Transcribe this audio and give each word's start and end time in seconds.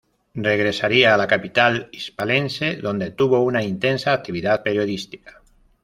Regresaría 0.49 1.13
a 1.13 1.17
la 1.19 1.27
capital 1.27 1.87
hispalense, 1.91 2.77
donde 2.77 3.11
tuvo 3.11 3.41
una 3.43 3.61
intensa 3.63 4.13
actividad 4.13 4.63
periodística. 4.63 5.43